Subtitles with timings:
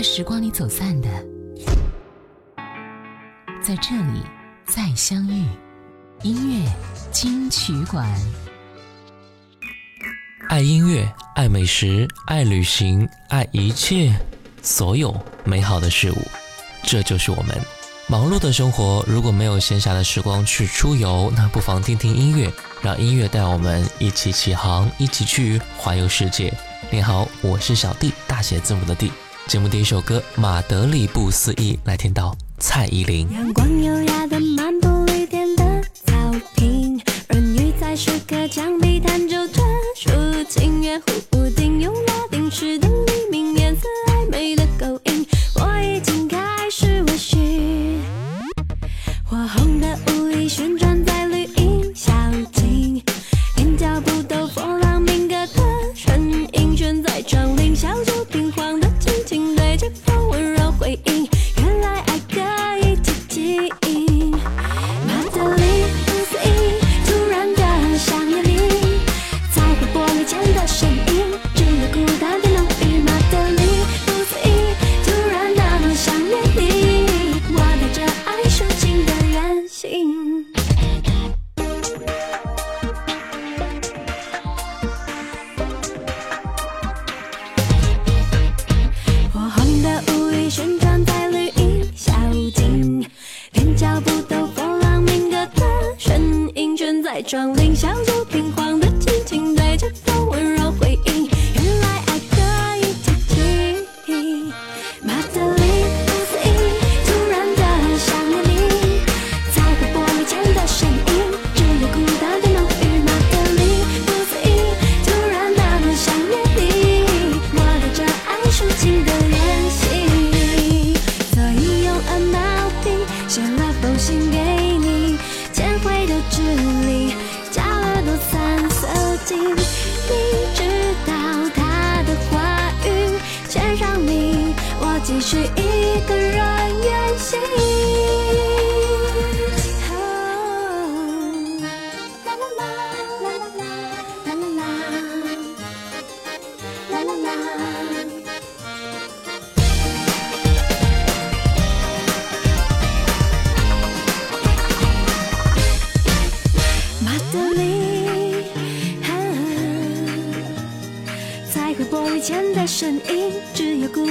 [0.00, 1.08] 在时光里走散的，
[3.62, 4.22] 在这里
[4.64, 5.44] 再相遇。
[6.22, 6.72] 音乐
[7.12, 8.10] 金曲馆，
[10.48, 14.10] 爱音乐，爱美食，爱旅行，爱一切
[14.62, 16.16] 所有美好的事物，
[16.82, 17.54] 这就是我们
[18.06, 19.04] 忙碌的生活。
[19.06, 26.50] 如果没有闲暇的时光去出游，那不妨听听音乐，让音乐带我们一起起航，一起去环游世界。
[26.90, 29.12] 你好，我是小弟，大写字母的弟。
[29.50, 33.28] 节目第一首歌《马德里不思议》，来听到蔡依林。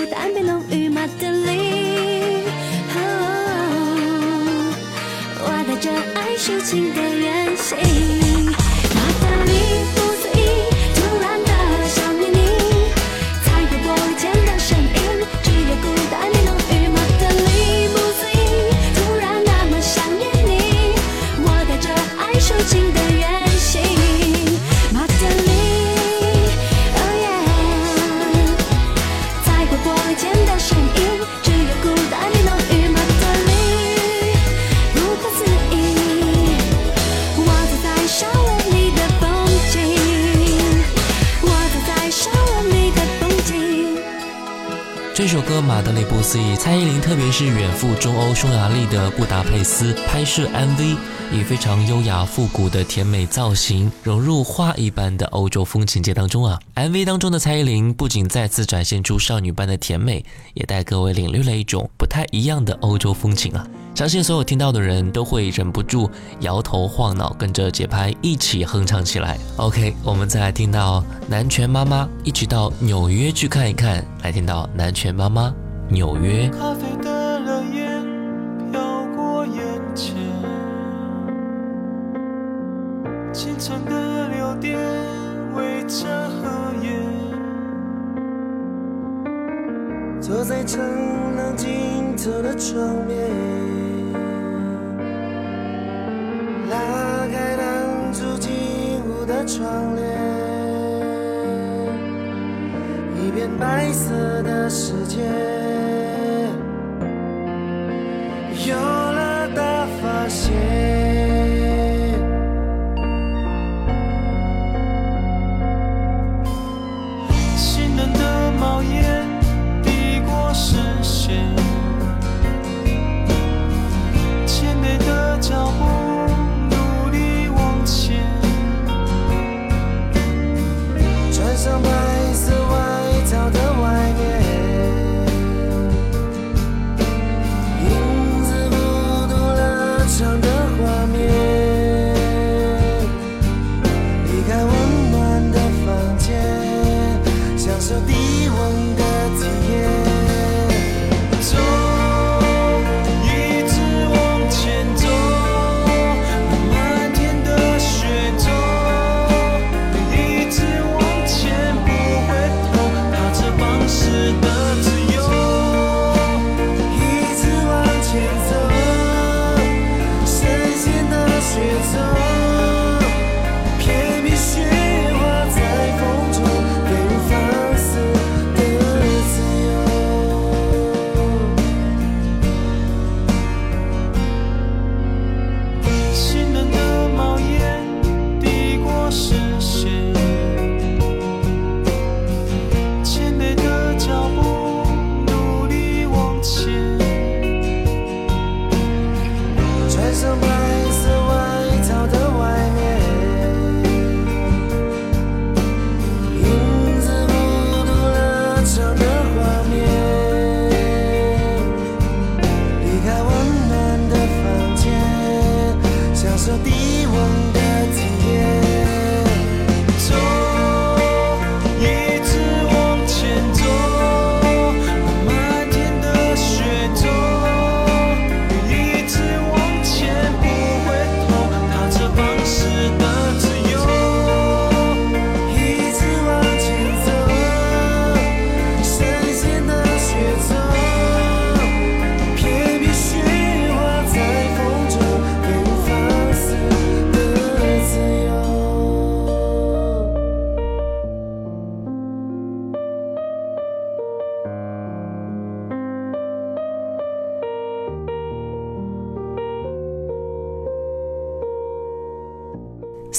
[0.10, 1.39] 的岸边，浓郁马的
[47.40, 50.98] 是远赴中欧匈牙利的布达佩斯拍摄 MV，
[51.32, 56.60] 以非常优雅复古的甜美造型融入画一般的欧洲风情节当中啊。
[56.76, 60.22] MV 当中的蔡依林不仅再次展现出少女般的甜美，
[60.54, 63.66] 也带各位领略了一种不太一样的欧洲风情啊。
[63.96, 66.12] 相信所有听到的人都会忍不住
[66.42, 69.40] 摇头晃脑，跟着节拍一起哼唱起来。
[69.56, 75.54] OK，我们再来听到南拳妈妈，一起到纽约去看一看，来听到南拳妈妈
[75.88, 76.52] 纽约。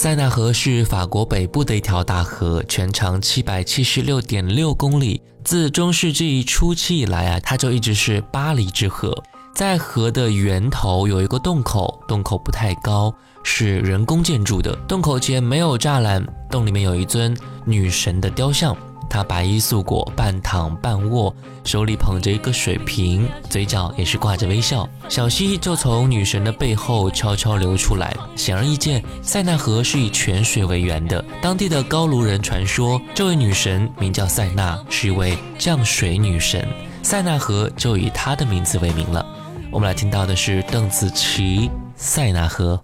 [0.01, 5.21] 塞纳河是法国北部的一条大河，全长七百七十六点六公里。
[5.43, 9.15] 自中世纪初期以来啊，它就一直是巴黎之河。
[9.53, 13.13] 在河的源头有一个洞口，洞口不太高，
[13.43, 14.75] 是人工建筑的。
[14.87, 18.75] 洞口前没有栅栏，洞里面有一尊女神的雕像。
[19.11, 21.35] 他白衣素裹，半躺半卧，
[21.65, 24.87] 手里捧着一个水瓶，嘴角也是挂着微笑。
[25.09, 28.15] 小溪就从女神的背后悄悄流出来。
[28.37, 31.23] 显而易见，塞纳河是以泉水为源的。
[31.41, 36.65] 当地的高卢人传说，这位女神名叫塞纳，是一位降水女神。
[37.03, 39.25] 塞纳河就以她的名字为名了。
[39.71, 41.67] 我们来听到的是邓紫棋
[41.97, 42.81] 《塞纳河》。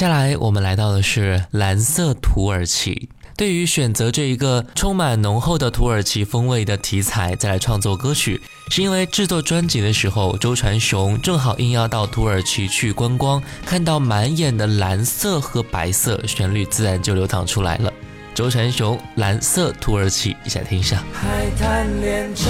[0.00, 3.10] 接下来我们来到的是蓝色土耳其。
[3.36, 8.40] 对于选择这一个充满浓厚的土耳其风味的题材再来创作歌曲，
[8.70, 17.92] 是因为制作专辑的时候，周传雄正好应邀到土耳其去观光，看到满眼的蓝色和白色，旋律自然就流淌出来了。
[18.34, 21.04] 周传雄《蓝色土耳其》，一起来听一下。
[21.12, 22.44] 海滩恋着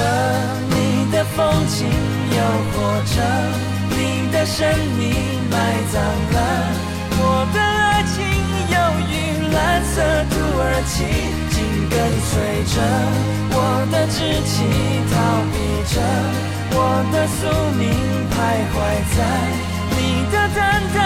[0.69, 1.89] 你的风景，
[2.31, 3.25] 诱惑着
[3.91, 5.11] 你的神秘，
[5.51, 6.90] 埋葬了
[7.31, 8.19] 我的爱情，
[8.75, 9.13] 忧郁
[9.55, 9.95] 蓝色
[10.31, 10.93] 土耳其，
[11.55, 11.57] 紧
[11.89, 11.95] 跟
[12.27, 12.33] 随
[12.67, 12.75] 着
[13.55, 13.57] 我
[13.93, 14.19] 的志
[14.51, 14.53] 气，
[15.11, 15.15] 逃
[15.53, 15.55] 避
[15.95, 15.95] 着
[16.73, 16.79] 我
[17.13, 17.41] 的宿
[17.79, 17.83] 命，
[18.33, 18.35] 徘
[18.75, 18.75] 徊
[19.17, 19.19] 在
[19.97, 19.99] 你
[20.33, 20.59] 的淡
[20.93, 20.99] 淡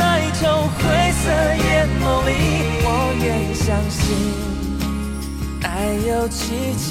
[0.00, 0.02] 哀
[0.40, 0.80] 愁灰
[1.12, 1.22] 色
[1.64, 1.66] 眼
[2.02, 2.28] 眸里，
[2.82, 2.86] 我
[3.22, 3.96] 愿相信
[5.62, 5.66] 爱
[6.08, 6.36] 有奇
[6.76, 6.82] 迹。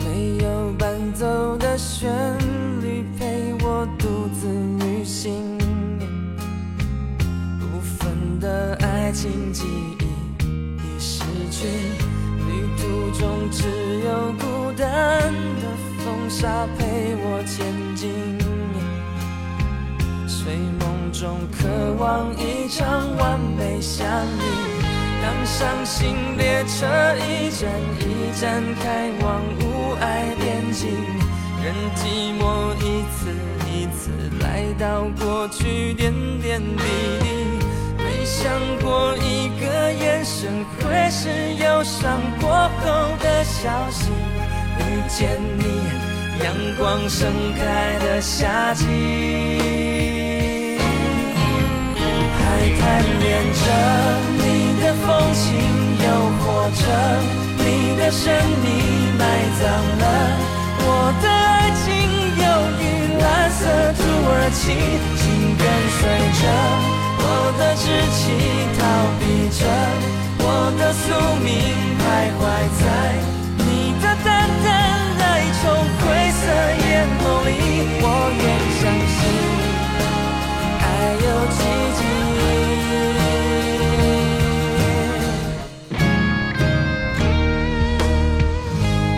[0.00, 0.04] 没
[0.42, 0.46] 有
[0.78, 2.47] 伴奏的旋律
[9.08, 10.04] 爱情记忆
[10.44, 13.64] 已失去，旅途中只
[14.04, 15.64] 有孤单的
[16.04, 17.64] 风沙陪我前
[17.96, 18.10] 进。
[20.28, 24.42] 睡梦中渴望一场完美相遇，
[25.22, 26.84] 当伤心列车
[27.16, 30.90] 一站一站开往无爱边境，
[31.64, 33.32] 任寂寞一次
[33.72, 34.10] 一次
[34.42, 36.12] 来到过去点
[36.42, 36.82] 点滴
[37.22, 37.37] 滴。
[38.28, 44.10] 想过一个眼神会是忧伤过后的消息，
[44.78, 45.64] 遇见你，
[46.44, 48.84] 阳光盛开的夏季。
[52.36, 52.44] 还
[52.78, 52.82] 贪
[53.18, 53.64] 恋着
[54.36, 54.44] 你
[54.82, 55.46] 的风情，
[56.04, 56.06] 诱
[56.38, 56.44] 惑
[56.76, 56.84] 着
[57.56, 58.22] 你的神
[58.62, 58.66] 秘，
[59.18, 59.24] 埋
[59.58, 59.64] 葬
[59.98, 60.04] 了
[60.84, 60.86] 我
[61.22, 61.86] 的爱情，
[62.36, 62.44] 忧
[62.78, 62.84] 郁
[63.22, 63.64] 蓝色
[63.96, 64.60] 土耳其，
[65.16, 65.24] 紧
[65.56, 65.64] 跟
[65.96, 66.00] 随
[66.42, 66.44] 着
[67.30, 67.84] 我的志
[68.16, 68.20] 气，
[68.78, 68.80] 逃
[69.20, 69.60] 避着
[70.40, 70.44] 我
[70.78, 71.04] 的宿
[71.44, 71.46] 命，
[72.00, 72.02] 徘
[72.38, 72.40] 徊
[72.80, 72.82] 在
[73.58, 74.26] 你的淡
[74.64, 74.66] 淡
[75.20, 75.22] 哀
[75.60, 75.60] 愁
[76.00, 76.40] 灰色
[76.86, 76.88] 眼
[77.20, 77.48] 眸里，
[78.00, 78.42] 我愿
[78.80, 78.80] 相
[79.14, 79.20] 信。
[80.80, 80.84] 爱
[81.24, 81.58] 有奇
[81.98, 82.00] 迹。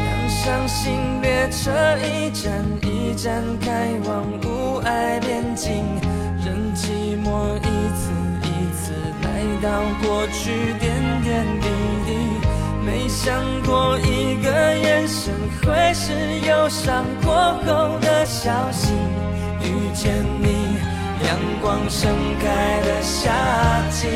[0.04, 0.78] 当伤心
[1.22, 1.60] 列车
[2.02, 2.42] 一站
[2.82, 3.28] 一站
[3.60, 3.68] 开
[4.04, 4.10] 往
[4.42, 4.46] 无
[4.84, 4.88] 爱
[5.20, 5.68] 边境，
[9.62, 9.68] 到
[10.02, 11.68] 过去点点滴
[12.06, 12.08] 滴。
[12.84, 14.48] 没想过一个
[14.78, 16.12] 眼神会是
[16.48, 17.34] 忧伤过
[17.66, 18.92] 后的消息，
[19.62, 20.78] 遇见你。
[21.22, 22.46] 阳光盛开
[22.80, 23.30] 的夏
[23.90, 24.08] 季，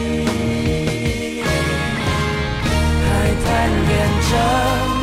[3.04, 3.06] 还
[3.44, 3.46] 贪
[3.88, 3.92] 恋
[4.24, 4.32] 着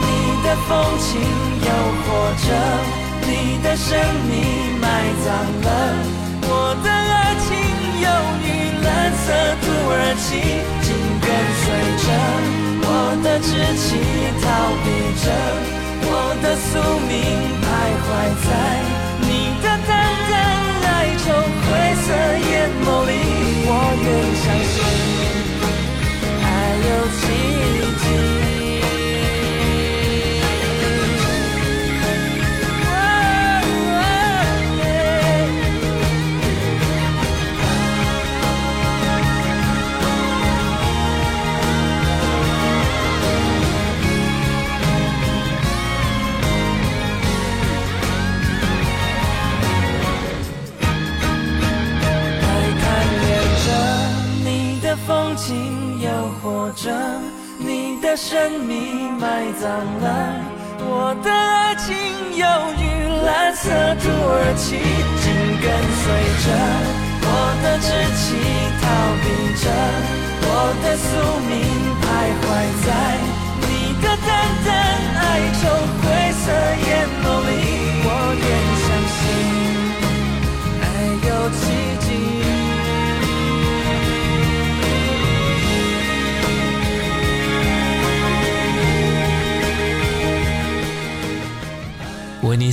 [0.02, 0.06] 你
[0.44, 1.22] 的风情，
[1.62, 1.70] 诱
[2.02, 2.10] 惑
[2.42, 2.48] 着
[3.28, 3.30] 你
[3.62, 3.88] 的神
[4.28, 4.34] 秘，
[4.82, 4.84] 埋
[5.24, 5.30] 葬
[5.62, 5.68] 了
[6.42, 6.50] 我
[6.84, 7.50] 的爱情，
[8.02, 8.08] 忧
[8.42, 8.50] 郁
[8.84, 9.26] 蓝色
[9.92, 10.88] 土耳其，紧
[11.20, 11.28] 跟
[11.60, 11.64] 随
[12.00, 12.08] 着
[12.88, 12.88] 我
[13.22, 14.00] 的志气，
[14.40, 14.48] 逃
[14.86, 14.88] 避
[15.20, 15.28] 着
[16.08, 16.10] 我
[16.42, 16.70] 的宿
[17.10, 17.12] 命，
[17.60, 17.68] 徘
[18.08, 18.08] 徊
[18.48, 18.50] 在
[19.20, 19.30] 你
[19.62, 19.92] 的淡
[20.32, 20.34] 淡。
[20.88, 21.24] 哀愁
[21.68, 21.70] 灰
[22.00, 22.08] 色
[22.48, 22.50] 眼
[22.86, 23.12] 眸里，
[23.68, 23.70] 我
[24.02, 24.08] 愿
[24.40, 24.74] 相信
[26.42, 26.48] 爱
[26.88, 27.22] 有奇
[28.00, 28.01] 迹。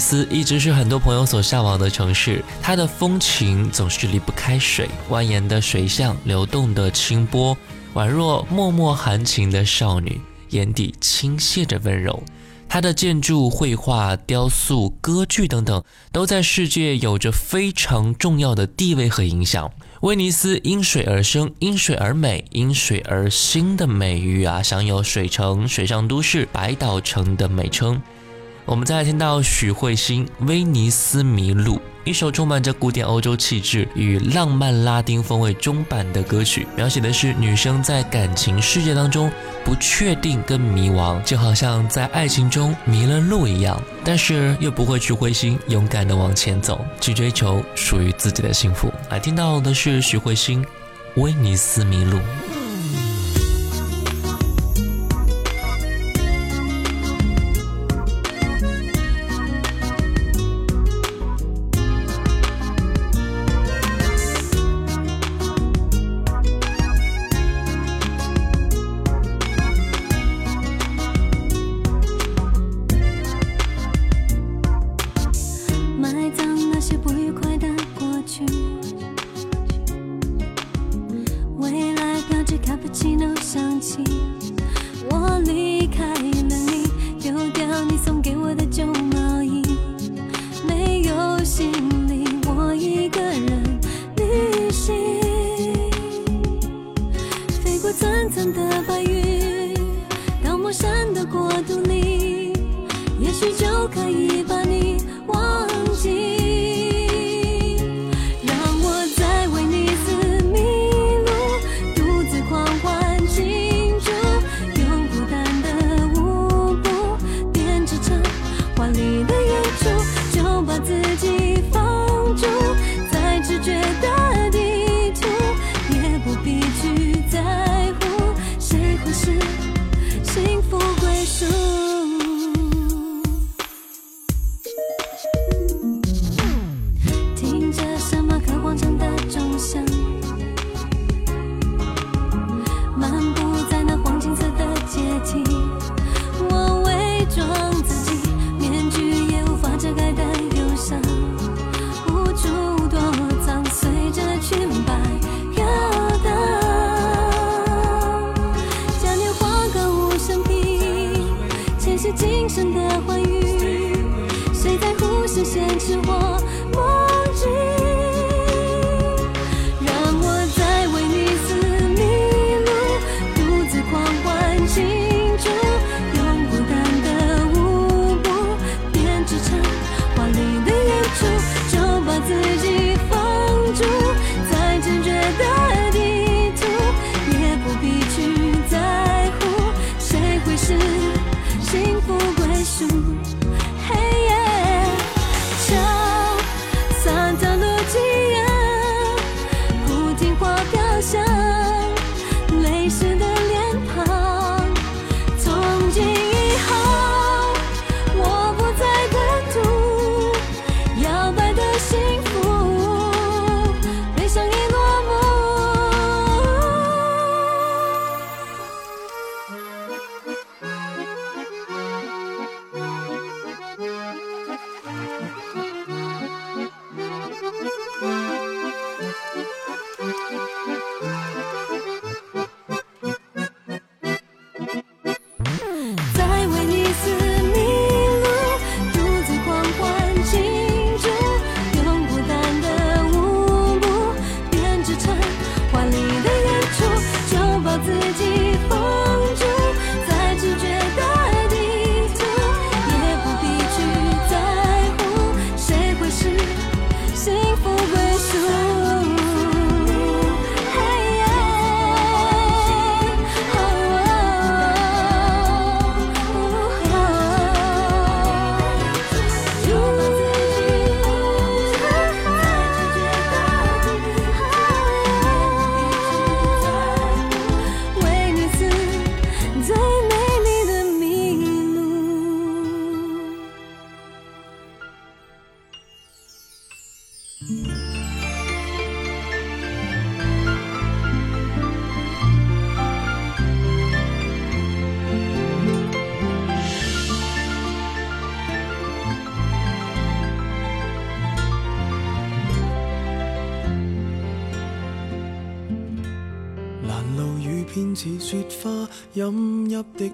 [0.08, 7.54] 斯一直是很多朋友所向往的城市，它的风情总是离不开水，蜿蜒的水巷，流动的清波，
[7.92, 12.22] 宛若脉脉含情的少女，眼底倾泻着温柔。
[12.70, 19.70] 它的建筑、绘画、雕塑、歌剧等等，都在世界有着非常重要的地位和影响。
[20.00, 28.00] 威尼斯因水而生，因水而美，因水而兴的美誉啊，享有“水城”“水上都市”“百岛城”的美称。
[28.68, 39.32] 我们再来听到许慧欣《威尼斯迷路》，一首充满着古典欧洲气质与浪漫拉丁风味中版的歌曲，描写的是女生在感情世界当中
[39.64, 48.92] 不确定跟迷茫，就好像在爱情中迷了路一样，但是又不会去灰心，勇敢的往前走，去追求属于自己的幸福。
[49.08, 50.62] 来听到的是许慧欣
[51.14, 52.18] 《威尼斯迷路》。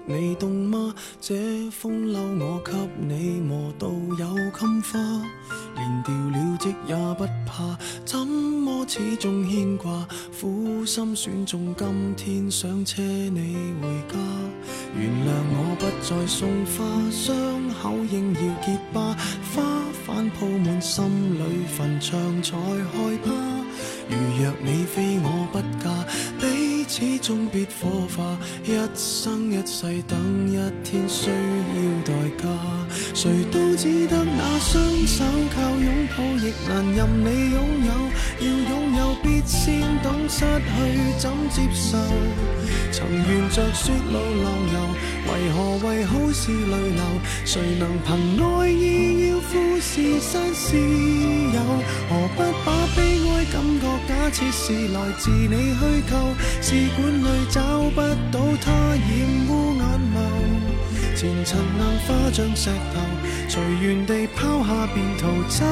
[0.07, 0.93] 你冻吗？
[1.19, 1.35] 这
[1.71, 4.99] 风褛我给你磨到有襟花，
[5.75, 10.07] 连掉了职也不怕，怎么始终牵挂？
[10.39, 14.19] 苦心选中今天想车你回家，
[14.95, 17.35] 原谅我不再送花，伤
[17.81, 19.15] 口应要结疤，
[19.55, 19.63] 花
[20.05, 23.31] 瓣铺满心里坟场才害怕。
[24.07, 25.89] 如若你非我不嫁，
[26.85, 28.37] 彼此终必火化。
[28.63, 32.47] 一生一世等一天需要代价，
[33.15, 35.23] 谁都只得那双手
[35.55, 37.91] 靠拥抱，亦难任你拥有。
[38.37, 41.97] 要拥有必先懂失去怎接受。
[42.91, 44.77] 曾沿着雪路浪游，
[45.25, 47.01] 为何为好事泪流？
[47.45, 51.59] 谁能凭爱意要富士山私有？
[52.09, 56.13] 何不把悲哀感觉假设是来自你虚构？
[56.75, 57.61] 试管里找
[57.91, 58.01] 不
[58.33, 58.99] 到它，染
[59.47, 59.81] 污眼
[60.13, 60.17] 眸。
[61.15, 62.99] 前尘硬化像石头，
[63.47, 65.63] 随缘地抛下便逃走。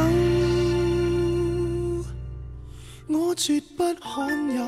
[3.10, 4.64] 我绝不罕有，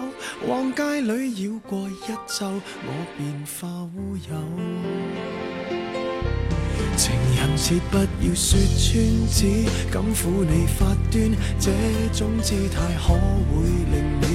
[0.45, 2.45] 往街里绕过一周，
[2.83, 4.35] 我便化乌有。
[6.97, 8.93] 情人节不要说穿，
[9.31, 9.39] 只
[9.89, 11.71] 敢抚你发端，这
[12.11, 14.34] 种姿态可会令你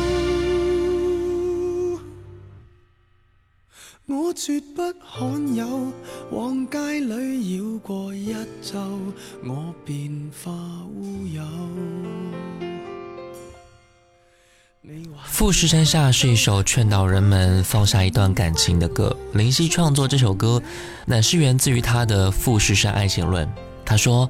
[4.11, 5.87] 我绝不罕有，
[6.31, 8.77] 往街里绕过一周，
[9.45, 10.51] 我便化
[10.93, 11.41] 乌有。
[15.25, 19.15] 富士山下是一首劝导人们放下一段感情的歌。
[19.33, 20.61] 林夕创作这首歌，
[21.05, 23.47] 乃是源自于他的《富士山爱情论》。
[23.85, 24.29] 他说。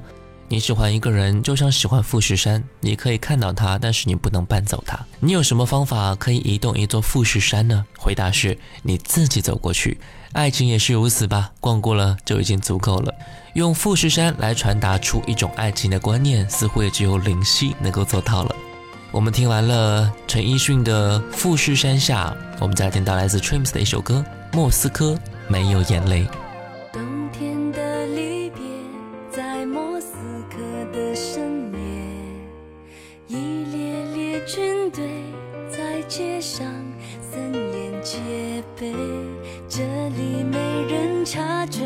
[0.52, 5.00] 你喜欢一个人，就像喜欢富士山，你可以看到它，但是你不能搬走它。
[5.18, 7.86] 你有什么方法可以移动一座富士山呢？
[7.96, 9.98] 回答是你自己走过去。
[10.32, 13.14] 爱情也是如此吧，逛过了就已经足够了。
[13.54, 18.54] 用富士山来传达出一种爱情的观念，似乎也只有林夕能够做到了。
[19.10, 22.28] 我们听完了陈奕迅的《富士山下》，
[22.60, 24.22] 我们再听到来自 Trims 的一首歌
[24.54, 26.24] 《莫斯科没有眼泪》。
[29.62, 30.16] 在莫斯
[30.50, 30.58] 科
[30.92, 31.78] 的深夜，
[33.28, 35.08] 一列列军队
[35.70, 36.66] 在街上
[37.20, 38.18] 森严戒
[38.76, 38.92] 备，
[39.68, 39.84] 这
[40.18, 40.58] 里没
[40.92, 41.81] 人察觉。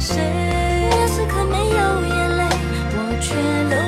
[0.00, 2.48] 谁也此刻没有眼泪，
[2.94, 3.79] 我却。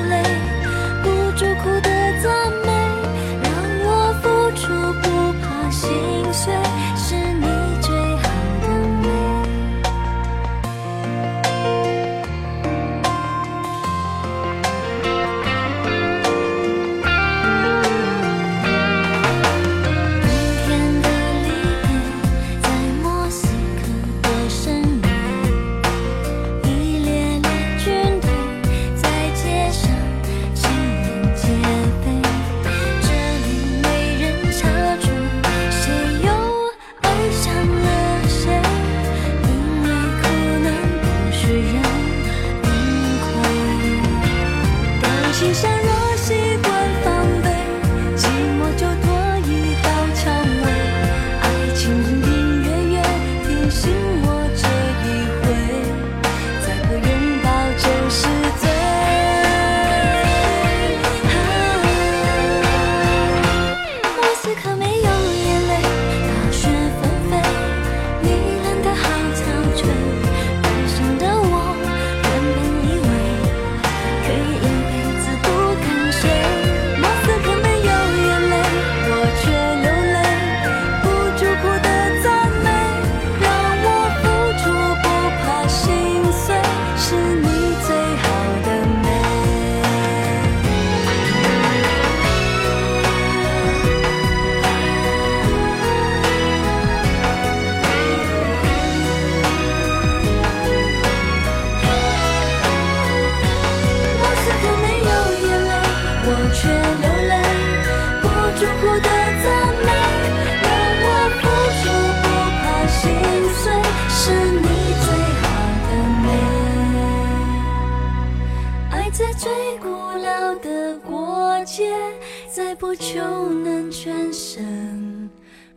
[122.83, 125.29] 在不求能全身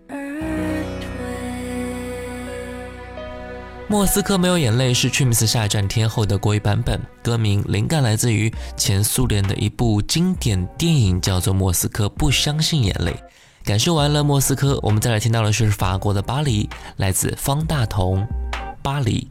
[0.09, 0.17] 而
[1.01, 1.09] 退。
[3.87, 13.13] 莫斯科没有眼泪是 Trims 下一站天后的国语版本，歌名灵感来自于前苏联的一部经典电影，叫做《莫斯科不相信眼泪》。
[13.65, 18.19] 感受完了莫斯科，我们再来听到的是法国的巴黎，来自方大同，
[18.83, 19.29] 《巴黎》。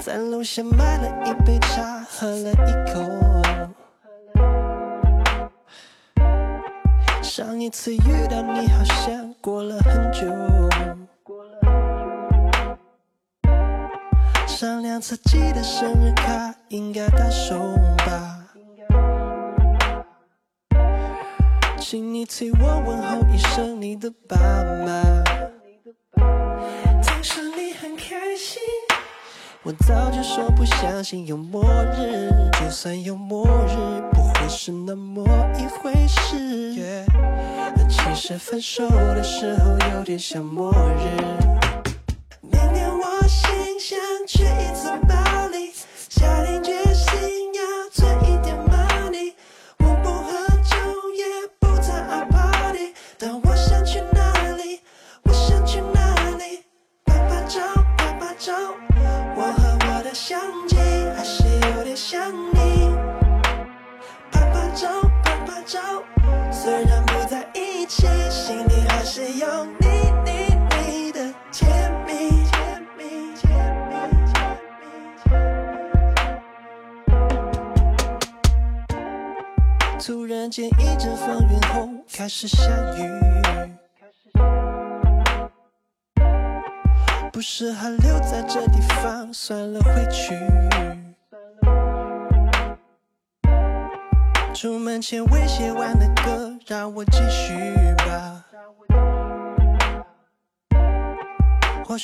[0.00, 3.02] 在楼下买了一杯茶，喝了一口。
[7.22, 10.26] 上一次遇到你，好像过了很久。
[14.46, 17.56] 上两次寄的生日卡应该到手
[17.98, 18.46] 吧？
[21.78, 24.36] 请你替我问候一声你的爸
[24.84, 25.02] 妈。
[29.68, 33.76] 我早就说不相信有末日，就算有末日，
[34.12, 35.22] 不会是那么
[35.58, 36.74] 一回事。
[37.86, 41.57] 其实分手的时候有点像末日。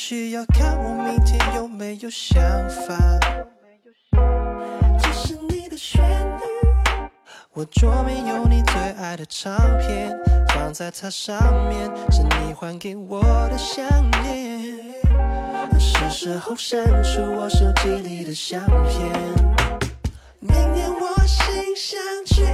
[0.06, 2.38] 需要看我明天有没有想
[2.68, 2.94] 法。
[5.00, 6.44] 这是你的旋律，
[7.54, 10.14] 我桌面有你最爱的唱片，
[10.48, 11.38] 放在它上
[11.70, 13.82] 面是你还给我的项
[14.22, 14.74] 链。
[15.80, 19.10] 是时候删除我手机里的相片。
[20.38, 22.44] 明天我心想去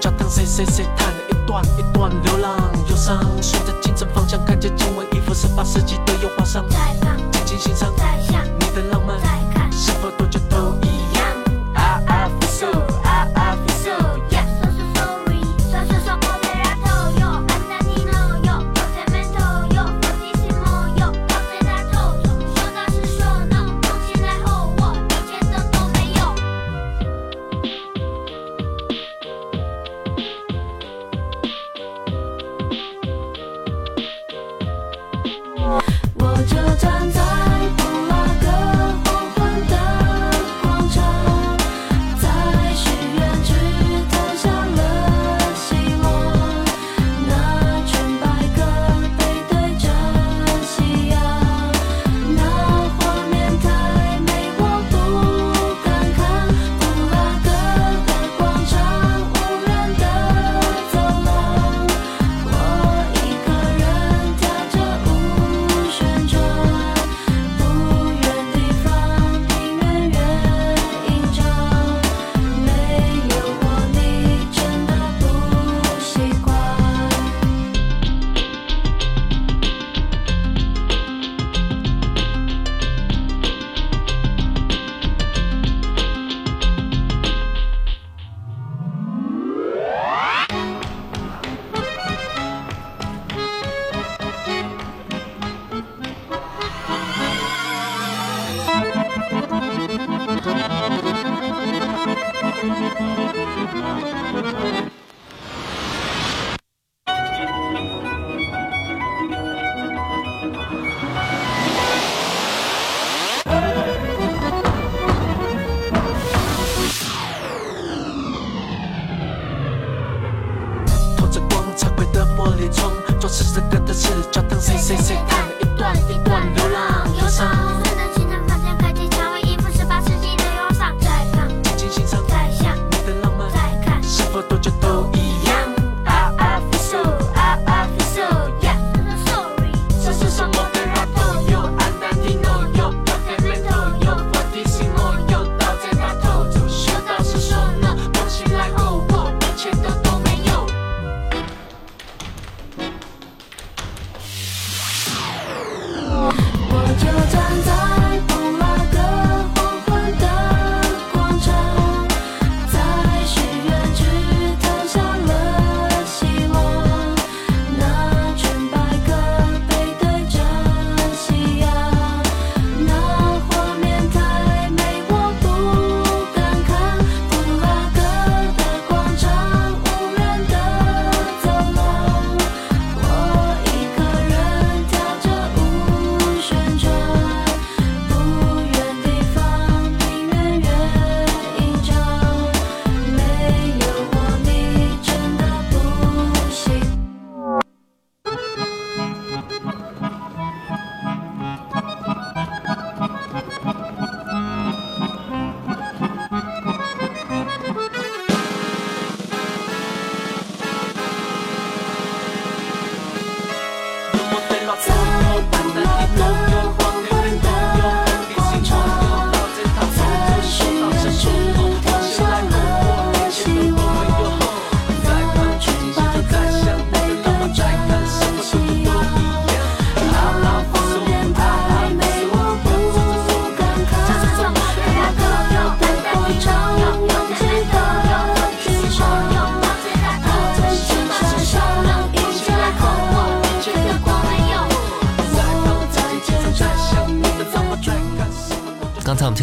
[0.00, 9.70] 教堂谁谁谁弹一段一段流浪忧伤顺着琴声方向看见蔷薇一幅十八世纪的油画上在旁静静欣赏在想你的浪漫在看。
[9.72, 10.38] 是否多久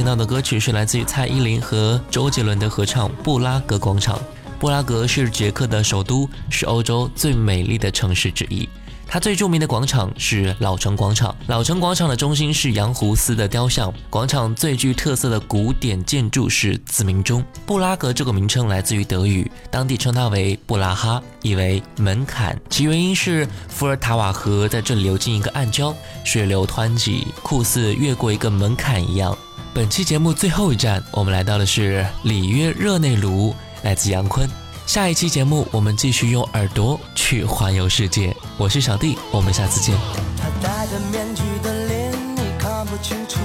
[0.01, 4.17] 听到的歌曲是来自于蔡依林和周杰伦的合唱《布拉格广场》。
[4.59, 8.67] 布拉格是捷克的首都，是欧洲最美丽的城市之一。
[9.05, 11.35] 它最著名的广场是老城广场。
[11.45, 13.93] 老城广场的中心是杨胡斯的雕像。
[14.09, 17.43] 广场最具特色的古典建筑是子鸣钟。
[17.67, 22.59] 布拉格这个名称来自于德语，当地称它为布拉哈，意为门槛。
[22.71, 25.93] 其原因是伏尔塔瓦河在这里流进一个暗礁，
[26.23, 29.37] 水流湍急，酷似越过一个门槛一样。
[29.73, 34.49] 本期节目最后一站，我们来到的是里约热内卢，来自杨坤。
[34.85, 38.35] 下一期节目，我们继续用耳朵去环游世界。
[38.57, 39.95] 我是小弟，我们下次见。
[40.37, 43.39] 他戴着面具的脸你看不清楚。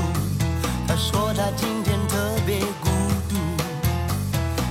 [0.89, 2.91] 他说他今天特别孤
[3.29, 3.37] 独，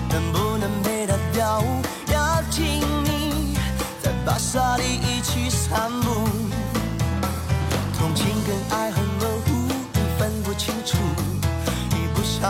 [0.09, 1.81] 能不能陪他跳舞？
[2.11, 3.57] 邀请你
[4.03, 6.04] 在巴萨里一起散步。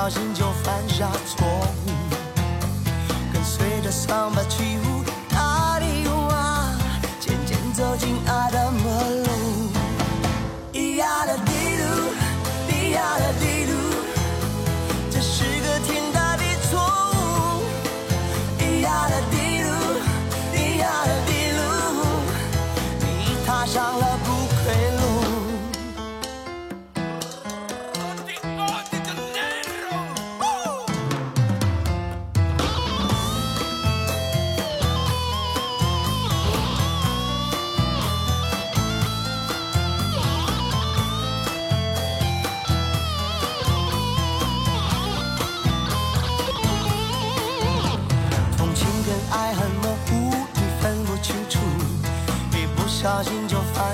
[0.06, 1.89] 小心就犯下错误。
[3.34, 5.03] 跟随着桑巴起舞，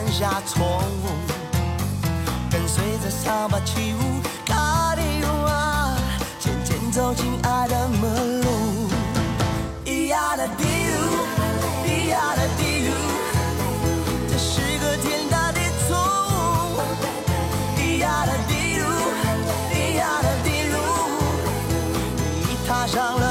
[0.01, 0.65] 犯下错
[1.03, 1.13] 误，
[2.49, 5.95] 跟随着扫把起舞卡迪路啊，
[6.39, 8.47] 渐渐走进爱的门路。
[9.85, 10.95] 咿呀啦滴噜，
[11.85, 12.89] 咿呀啦滴噜，
[14.27, 15.95] 这是个天大的错
[16.73, 16.81] 误。
[17.77, 18.83] 咿呀啦滴噜，
[19.71, 20.75] 咿呀啦滴噜，
[22.39, 23.30] 你踏上了。